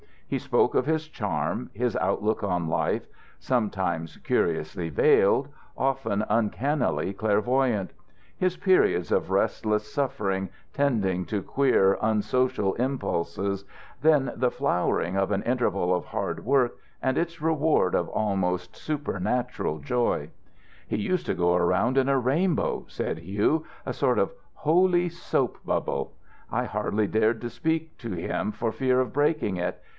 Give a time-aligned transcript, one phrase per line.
[0.27, 3.05] He spoke of his charm, his outlook on life,
[3.37, 7.91] sometimes curiously veiled, often uncannily clairvoyant;
[8.37, 13.65] his periods of restless suffering tending to queer, unsocial impulses;
[14.01, 19.79] then the flowering of an interval of hard work and its reward of almost supernatural
[19.79, 20.29] joy.
[20.87, 25.57] "He used to go around in a rainbow," said Hugh, "a sort of holy soap
[25.65, 26.13] bubble.
[26.49, 29.79] I hardly dared to speak to him for fear of breaking it.